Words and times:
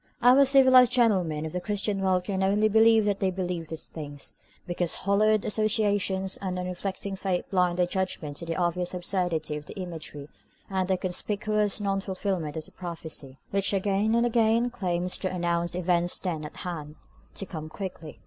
Our 0.23 0.45
civilised 0.45 0.91
gentlemen 0.91 1.45
of 1.45 1.51
the 1.53 1.61
Christian 1.61 2.01
World 2.01 2.23
can 2.23 2.41
only 2.41 2.67
believe 2.67 3.05
that 3.05 3.19
they 3.19 3.29
believe 3.29 3.67
these 3.67 3.85
things, 3.85 4.33
because 4.65 4.95
hallowed 4.95 5.45
associations 5.45 6.37
and 6.41 6.57
unreflecting 6.57 7.15
faith 7.15 7.45
blind 7.51 7.77
their 7.77 7.85
judgment 7.85 8.37
to 8.37 8.47
the 8.47 8.55
obvious 8.55 8.95
absurdity 8.95 9.57
of 9.57 9.67
the 9.67 9.79
imagery 9.79 10.27
and 10.71 10.87
the 10.87 10.97
conspicuous 10.97 11.79
non 11.79 12.01
fulfilment 12.01 12.57
of 12.57 12.65
the 12.65 12.71
prophecy, 12.71 13.37
which 13.51 13.73
again 13.73 14.15
and 14.15 14.25
again 14.25 14.71
claims 14.71 15.19
to 15.19 15.31
announce 15.31 15.75
events 15.75 16.17
then 16.17 16.45
at 16.45 16.57
hand, 16.57 16.95
to 17.35 17.45
come 17.45 17.69
quickly. 17.69 18.19